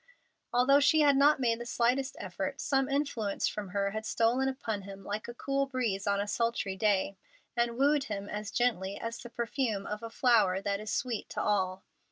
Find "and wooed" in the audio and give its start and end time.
7.55-8.05